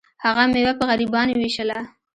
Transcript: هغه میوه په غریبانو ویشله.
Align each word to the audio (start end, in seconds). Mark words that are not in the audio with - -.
هغه 0.25 0.43
میوه 0.53 0.73
په 0.79 0.83
غریبانو 0.89 1.33
ویشله. 1.37 1.79